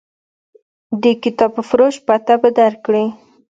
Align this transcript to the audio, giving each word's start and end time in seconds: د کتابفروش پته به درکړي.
د 1.01 1.03
کتابفروش 1.23 1.95
پته 2.05 2.35
به 2.41 2.49
درکړي. 2.59 3.05